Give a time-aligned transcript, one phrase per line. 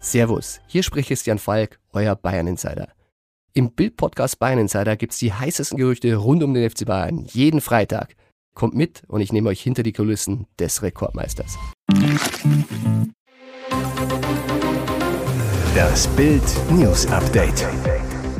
[0.00, 2.88] Servus, hier spricht Christian Falk, euer Bayern Insider.
[3.52, 8.14] Im Bild-Podcast Bayern Insider gibt's die heißesten Gerüchte rund um den FC Bayern jeden Freitag.
[8.54, 11.58] Kommt mit und ich nehme euch hinter die Kulissen des Rekordmeisters.
[15.74, 17.66] Das Bild News Update.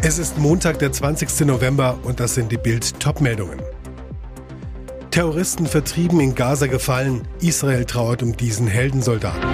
[0.02, 1.46] Es ist Montag, der 20.
[1.46, 3.60] November und das sind die Bild Topmeldungen.
[5.10, 9.48] Terroristen vertrieben in Gaza gefallen, Israel trauert um diesen Heldensoldaten.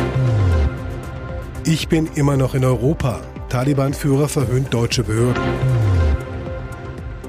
[1.64, 3.20] Ich bin immer noch in Europa.
[3.48, 5.42] Taliban-Führer verhöhnt deutsche Behörden.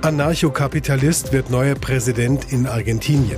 [0.01, 3.37] Anarchokapitalist wird neuer Präsident in Argentinien.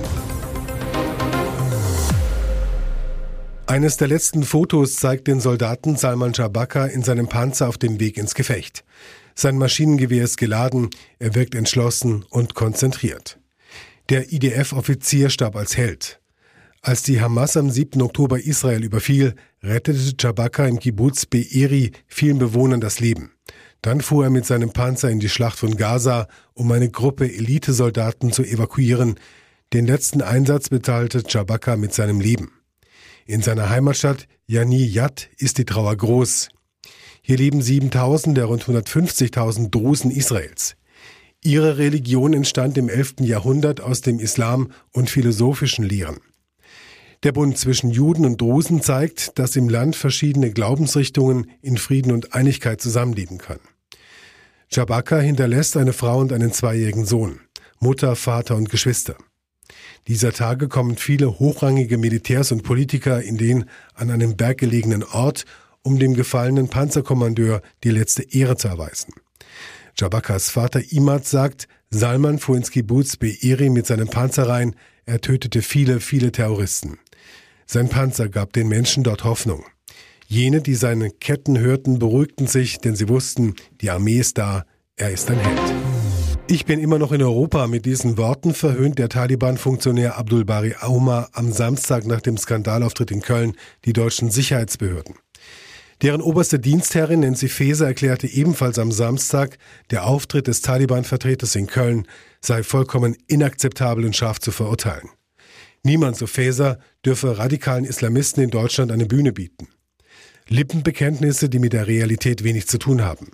[3.66, 8.16] Eines der letzten Fotos zeigt den Soldaten Salman Jabaka in seinem Panzer auf dem Weg
[8.16, 8.82] ins Gefecht.
[9.34, 13.38] Sein Maschinengewehr ist geladen, er wirkt entschlossen und konzentriert.
[14.08, 16.20] Der IDF-Offizier starb als Held.
[16.86, 18.00] Als die Hamas am 7.
[18.00, 23.32] Oktober Israel überfiel, rettete Jabaka im Kibbutz Be'eri vielen Bewohnern das Leben.
[23.82, 28.30] Dann fuhr er mit seinem Panzer in die Schlacht von Gaza, um eine Gruppe Elitesoldaten
[28.30, 29.18] zu evakuieren.
[29.72, 32.52] Den letzten Einsatz bezahlte Jabaka mit seinem Leben.
[33.26, 36.50] In seiner Heimatstadt Yani Yat ist die Trauer groß.
[37.20, 40.76] Hier leben 7000 der rund 150.000 Drusen Israels.
[41.42, 43.22] Ihre Religion entstand im 11.
[43.22, 46.18] Jahrhundert aus dem Islam und philosophischen Lehren.
[47.26, 52.34] Der Bund zwischen Juden und Drusen zeigt, dass im Land verschiedene Glaubensrichtungen in Frieden und
[52.34, 53.66] Einigkeit zusammenleben können.
[54.70, 57.40] Jabaka hinterlässt eine Frau und einen zweijährigen Sohn,
[57.80, 59.16] Mutter, Vater und Geschwister.
[60.06, 65.46] Dieser Tage kommen viele hochrangige Militärs und Politiker in den an einem Berg gelegenen Ort,
[65.82, 69.14] um dem gefallenen Panzerkommandeur die letzte Ehre zu erweisen.
[69.98, 75.62] Jabakas Vater Imad sagt, Salman fuhr ins Kibbutz Be'eri mit seinem Panzer rein, er tötete
[75.62, 77.00] viele, viele Terroristen.
[77.66, 79.64] Sein Panzer gab den Menschen dort Hoffnung.
[80.28, 84.64] Jene, die seine Ketten hörten, beruhigten sich, denn sie wussten, die Armee ist da,
[84.96, 85.74] er ist ein Held.
[86.48, 87.66] Ich bin immer noch in Europa.
[87.66, 93.20] Mit diesen Worten verhöhnt der Taliban-Funktionär Abdul Bari Auma am Samstag nach dem Skandalauftritt in
[93.20, 95.16] Köln die deutschen Sicherheitsbehörden.
[96.02, 99.58] Deren oberste Dienstherrin Nancy Faeser erklärte ebenfalls am Samstag,
[99.90, 102.06] der Auftritt des Taliban-Vertreters in Köln
[102.40, 105.08] sei vollkommen inakzeptabel und scharf zu verurteilen.
[105.86, 109.68] Niemand, so Faeser, dürfe radikalen Islamisten in Deutschland eine Bühne bieten.
[110.48, 113.28] Lippenbekenntnisse, die mit der Realität wenig zu tun haben.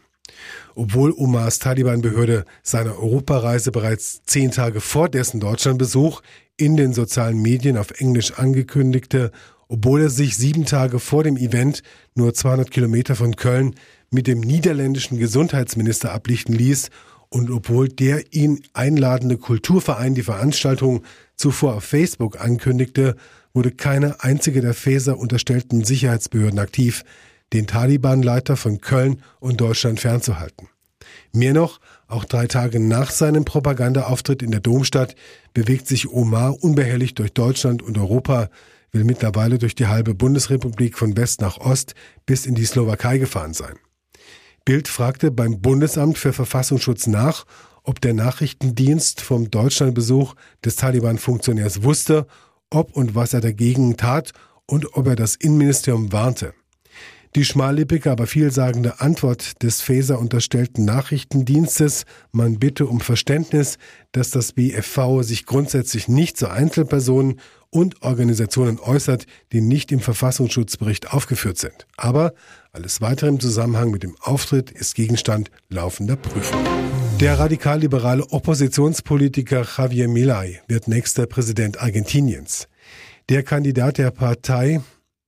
[0.74, 6.20] Obwohl Omars Taliban-Behörde seine Europareise bereits zehn Tage vor dessen Deutschlandbesuch
[6.58, 9.32] in den sozialen Medien auf Englisch angekündigte,
[9.68, 11.82] obwohl er sich sieben Tage vor dem Event
[12.14, 13.76] nur 200 Kilometer von Köln
[14.10, 16.90] mit dem niederländischen Gesundheitsminister ablichten ließ
[17.30, 21.02] und obwohl der ihn einladende Kulturverein die Veranstaltung
[21.36, 23.16] zuvor auf Facebook ankündigte,
[23.54, 27.04] wurde keine einzige der Faeser unterstellten Sicherheitsbehörden aktiv,
[27.52, 30.68] den Taliban-Leiter von Köln und Deutschland fernzuhalten.
[31.32, 35.14] Mehr noch, auch drei Tage nach seinem Propagandaauftritt in der Domstadt
[35.54, 38.48] bewegt sich Omar unbehelligt durch Deutschland und Europa,
[38.92, 41.94] will mittlerweile durch die halbe Bundesrepublik von West nach Ost
[42.26, 43.76] bis in die Slowakei gefahren sein.
[44.64, 47.46] Bild fragte beim Bundesamt für Verfassungsschutz nach,
[47.84, 50.34] ob der Nachrichtendienst vom Deutschlandbesuch
[50.64, 52.26] des Taliban-Funktionärs wusste,
[52.70, 54.32] ob und was er dagegen tat
[54.66, 56.54] und ob er das Innenministerium warnte.
[57.34, 63.78] Die schmallippige, aber vielsagende Antwort des Faeser unterstellten Nachrichtendienstes, man bitte um Verständnis,
[64.12, 71.14] dass das BFV sich grundsätzlich nicht zu Einzelpersonen und Organisationen äußert, die nicht im Verfassungsschutzbericht
[71.14, 71.86] aufgeführt sind.
[71.96, 72.34] Aber
[72.70, 76.62] alles weitere im Zusammenhang mit dem Auftritt ist Gegenstand laufender Prüfung.
[77.22, 82.66] Der radikal-liberale Oppositionspolitiker Javier Milei wird nächster Präsident Argentiniens.
[83.28, 84.80] Der Kandidat der Partei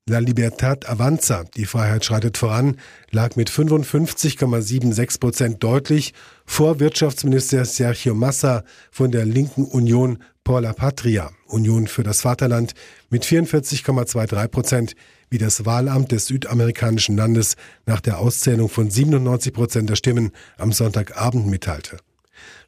[0.09, 2.79] La Libertad Avanza, die Freiheit schreitet voran,
[3.13, 10.73] lag mit 55,76 Prozent deutlich vor Wirtschaftsminister Sergio Massa von der linken Union Por la
[10.73, 12.75] Patria, Union für das Vaterland,
[13.09, 14.97] mit 44,23 Prozent,
[15.35, 17.57] wie das Wahlamt des südamerikanischen Landes
[17.87, 21.97] nach der Auszählung von 97 Prozent der Stimmen am Sonntagabend mitteilte.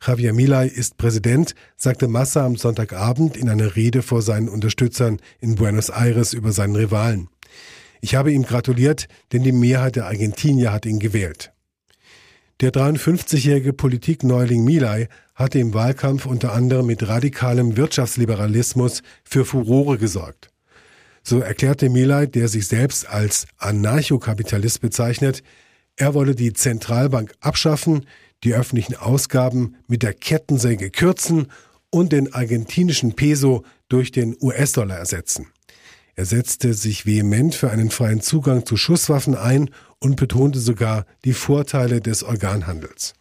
[0.04, 5.54] Javier Milei ist Präsident, sagte Massa am Sonntagabend in einer Rede vor seinen Unterstützern in
[5.54, 7.28] Buenos Aires über seinen Rivalen.
[8.00, 11.52] Ich habe ihm gratuliert, denn die Mehrheit der Argentinier hat ihn gewählt.
[12.60, 15.06] Der 53-jährige Politikneuling Milei
[15.36, 20.50] hatte im Wahlkampf unter anderem mit radikalem Wirtschaftsliberalismus für Furore gesorgt.
[21.28, 25.42] So erklärte Milei, der sich selbst als Anarchokapitalist bezeichnet,
[25.96, 28.06] er wolle die Zentralbank abschaffen,
[28.44, 31.48] die öffentlichen Ausgaben mit der Kettensäge kürzen
[31.90, 35.48] und den argentinischen Peso durch den US-Dollar ersetzen.
[36.14, 41.32] Er setzte sich vehement für einen freien Zugang zu Schusswaffen ein und betonte sogar die
[41.32, 43.14] Vorteile des Organhandels.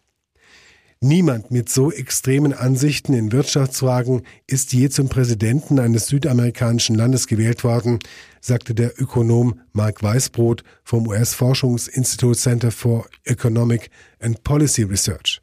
[1.00, 7.64] Niemand mit so extremen Ansichten in Wirtschaftsfragen ist je zum Präsidenten eines südamerikanischen Landes gewählt
[7.64, 7.98] worden,
[8.40, 13.90] sagte der Ökonom Mark Weisbrot vom US-Forschungsinstitut Center for Economic
[14.20, 15.42] and Policy Research.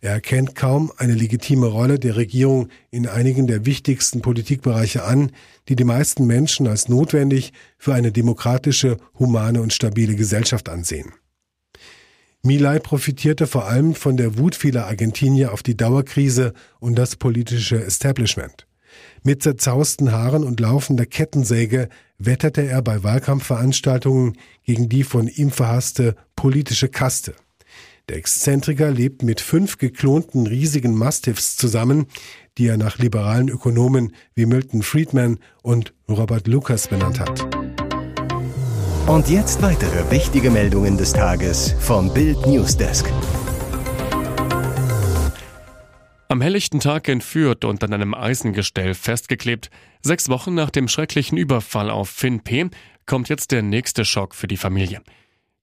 [0.00, 5.30] Er erkennt kaum eine legitime Rolle der Regierung in einigen der wichtigsten Politikbereiche an,
[5.68, 11.12] die die meisten Menschen als notwendig für eine demokratische, humane und stabile Gesellschaft ansehen.
[12.46, 17.82] Milay profitierte vor allem von der Wut vieler Argentinier auf die Dauerkrise und das politische
[17.82, 18.66] Establishment.
[19.24, 21.88] Mit zerzausten Haaren und laufender Kettensäge
[22.18, 27.34] wetterte er bei Wahlkampfveranstaltungen gegen die von ihm verhasste politische Kaste.
[28.08, 32.06] Der Exzentriker lebt mit fünf geklonten riesigen Mastiffs zusammen,
[32.56, 37.65] die er nach liberalen Ökonomen wie Milton Friedman und Robert Lucas benannt hat.
[39.06, 43.08] Und jetzt weitere wichtige Meldungen des Tages vom Bild Newsdesk.
[46.26, 49.70] Am helllichten Tag entführt und an einem Eisengestell festgeklebt,
[50.02, 52.68] sechs Wochen nach dem schrecklichen Überfall auf Finn P.,
[53.06, 55.00] kommt jetzt der nächste Schock für die Familie.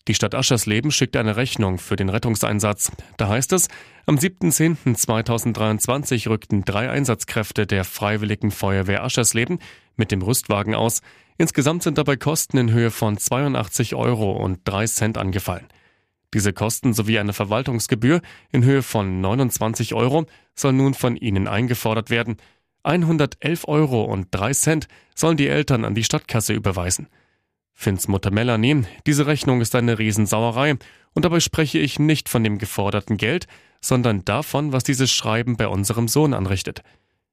[0.09, 2.91] Die Stadt Aschersleben schickt eine Rechnung für den Rettungseinsatz.
[3.15, 3.69] Da heißt es,
[4.05, 9.59] am 7.10.2023 rückten drei Einsatzkräfte der Freiwilligen Feuerwehr Aschersleben
[9.95, 11.01] mit dem Rüstwagen aus.
[11.37, 15.67] Insgesamt sind dabei Kosten in Höhe von 82 Euro und 3 Cent angefallen.
[16.33, 18.19] Diese Kosten sowie eine Verwaltungsgebühr
[18.51, 22.35] in Höhe von 29 Euro soll nun von ihnen eingefordert werden.
[22.83, 27.07] 111 Euro und 3 Cent sollen die Eltern an die Stadtkasse überweisen.
[27.73, 30.75] Finns Mutter Melanie, diese Rechnung ist eine Riesensauerei
[31.13, 33.47] und dabei spreche ich nicht von dem geforderten Geld,
[33.81, 36.81] sondern davon, was dieses Schreiben bei unserem Sohn anrichtet.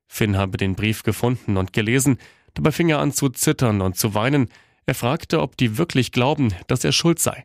[0.07, 2.19] Finn habe den Brief gefunden und gelesen,
[2.55, 4.49] dabei fing er an zu zittern und zu weinen.
[4.87, 7.45] Er fragte, ob die wirklich glauben, dass er schuld sei.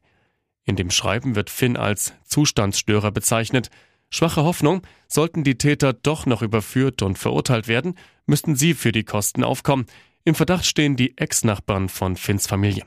[0.63, 3.69] In dem Schreiben wird Finn als Zustandsstörer bezeichnet.
[4.09, 7.95] Schwache Hoffnung, sollten die Täter doch noch überführt und verurteilt werden,
[8.25, 9.86] müssten sie für die Kosten aufkommen.
[10.27, 12.83] Im Verdacht stehen die Ex-Nachbarn von Finns Familie.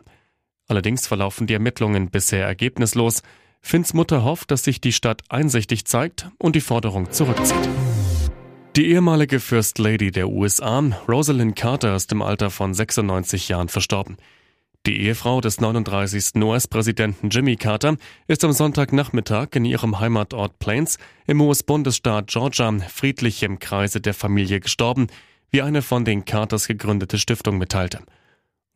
[0.66, 3.22] Allerdings verlaufen die Ermittlungen bisher ergebnislos.
[3.60, 7.68] Finns Mutter hofft, dass sich die Stadt einsichtig zeigt und die Forderung zurückzieht.
[8.74, 14.16] Die ehemalige First Lady der USA, Rosalind Carter, ist im Alter von 96 Jahren verstorben.
[14.84, 16.42] Die Ehefrau des 39.
[16.42, 20.98] US-Präsidenten Jimmy Carter ist am Sonntagnachmittag in ihrem Heimatort Plains
[21.28, 25.06] im US-Bundesstaat Georgia friedlich im Kreise der Familie gestorben,
[25.50, 28.00] wie eine von den Carters gegründete Stiftung mitteilte.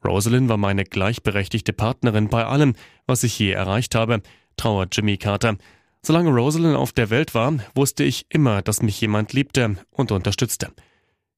[0.04, 2.74] Rosalind war meine gleichberechtigte Partnerin bei allem,
[3.06, 4.22] was ich je erreicht habe,
[4.56, 5.56] trauert Jimmy Carter.
[6.02, 10.72] Solange Rosalind auf der Welt war, wusste ich immer, dass mich jemand liebte und unterstützte.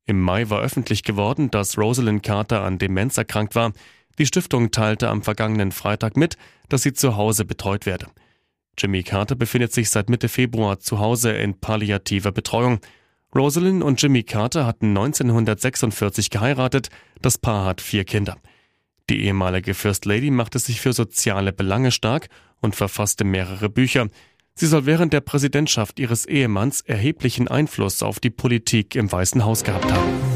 [0.06, 3.72] Im Mai war öffentlich geworden, dass Rosalind Carter an Demenz erkrankt war.
[4.18, 6.36] Die Stiftung teilte am vergangenen Freitag mit,
[6.68, 8.06] dass sie zu Hause betreut werde.
[8.78, 12.80] Jimmy Carter befindet sich seit Mitte Februar zu Hause in palliativer Betreuung.
[13.34, 16.88] Rosalind und Jimmy Carter hatten 1946 geheiratet,
[17.20, 18.36] das Paar hat vier Kinder.
[19.10, 22.28] Die ehemalige First Lady machte sich für soziale Belange stark
[22.60, 24.08] und verfasste mehrere Bücher.
[24.54, 29.64] Sie soll während der Präsidentschaft ihres Ehemanns erheblichen Einfluss auf die Politik im Weißen Haus
[29.64, 30.33] gehabt haben.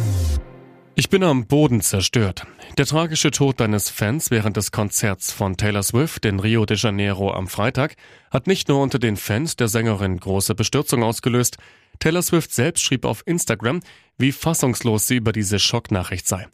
[0.98, 2.44] Ich bin am Boden zerstört.
[2.76, 7.32] Der tragische Tod deines Fans während des Konzerts von Taylor Swift in Rio de Janeiro
[7.32, 7.94] am Freitag
[8.32, 11.58] hat nicht nur unter den Fans der Sängerin große Bestürzung ausgelöst,
[12.00, 13.78] Taylor Swift selbst schrieb auf Instagram,
[14.17, 16.48] wie fassungslos sie über diese Schocknachricht sei.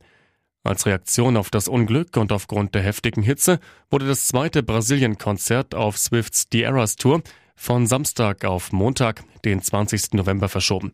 [0.63, 3.61] Als Reaktion auf das Unglück und aufgrund der heftigen Hitze
[3.91, 7.23] wurde das zweite Brasilien-Konzert auf Swifts The Eras Tour
[7.57, 10.13] von Samstag auf Montag, den 20.
[10.13, 10.93] November verschoben.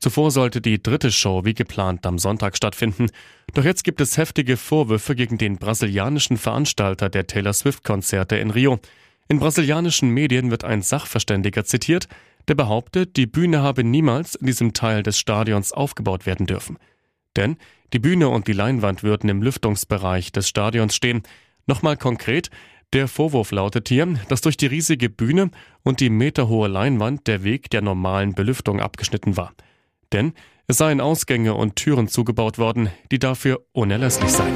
[0.00, 3.08] Zuvor sollte die dritte Show wie geplant am Sonntag stattfinden,
[3.52, 8.78] doch jetzt gibt es heftige Vorwürfe gegen den brasilianischen Veranstalter der Taylor Swift-Konzerte in Rio.
[9.28, 12.08] In brasilianischen Medien wird ein Sachverständiger zitiert,
[12.48, 16.78] der behauptet, die Bühne habe niemals in diesem Teil des Stadions aufgebaut werden dürfen.
[17.36, 17.58] Denn
[17.92, 21.22] die Bühne und die Leinwand würden im Lüftungsbereich des Stadions stehen.
[21.66, 22.48] Nochmal konkret,
[22.94, 25.50] der Vorwurf lautet hier, dass durch die riesige Bühne
[25.82, 29.52] und die meterhohe Leinwand der Weg der normalen Belüftung abgeschnitten war.
[30.12, 30.32] Denn
[30.66, 34.54] es seien Ausgänge und Türen zugebaut worden, die dafür unerlässlich seien.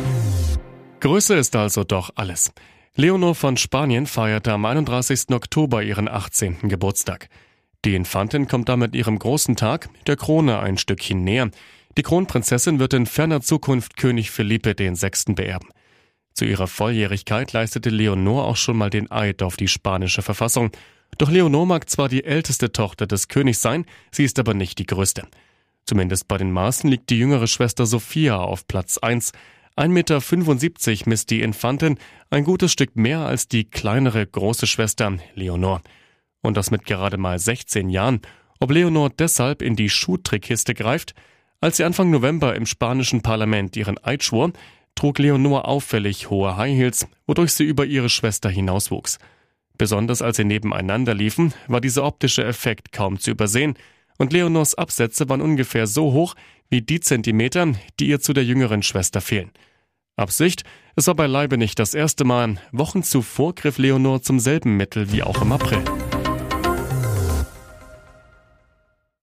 [1.01, 2.53] Größe ist also doch alles.
[2.97, 5.31] Leonor von Spanien feierte am 31.
[5.31, 6.69] Oktober ihren 18.
[6.69, 7.29] Geburtstag.
[7.85, 11.51] Die Infantin kommt damit ihrem großen Tag, der Krone, ein Stückchen näher.
[11.99, 15.35] Die Kronprinzessin wird in ferner Zukunft König Philippe VI.
[15.35, 15.69] beerben.
[16.33, 20.71] Zu ihrer Volljährigkeit leistete Leonor auch schon mal den Eid auf die spanische Verfassung.
[21.19, 24.87] Doch Leonor mag zwar die älteste Tochter des Königs sein, sie ist aber nicht die
[24.87, 25.29] größte.
[25.87, 29.33] Zumindest bei den Maßen liegt die jüngere Schwester Sophia auf Platz 1.
[29.76, 31.99] 1,75 Meter misst die Infantin,
[32.31, 35.83] ein gutes Stück mehr als die kleinere große Schwester Leonor.
[36.43, 38.21] Und das mit gerade mal 16 Jahren.
[38.61, 41.14] Ob Leonor deshalb in die Schuhtrickkiste greift?
[41.61, 44.53] Als sie Anfang November im spanischen Parlament ihren Eid schwor,
[44.95, 49.19] trug Leonor auffällig hohe High Heels, wodurch sie über ihre Schwester hinauswuchs.
[49.76, 53.75] Besonders als sie nebeneinander liefen, war dieser optische Effekt kaum zu übersehen,
[54.18, 56.35] und Leonors Absätze waren ungefähr so hoch
[56.71, 59.50] wie die Zentimeter, die ihr zu der jüngeren Schwester fehlen.
[60.16, 60.62] Absicht?
[60.97, 62.59] Es war beileibe nicht das erste Mal.
[62.73, 65.83] Wochen zuvor griff Leonor zum selben Mittel wie auch im April.